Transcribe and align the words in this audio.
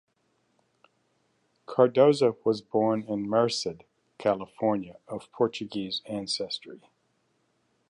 Cardoza 1.67 2.35
was 2.43 2.59
born 2.63 3.03
in 3.03 3.29
Merced, 3.29 3.83
California, 4.17 4.97
of 5.07 5.31
Portuguese 5.31 6.01
ancestry. 6.07 6.81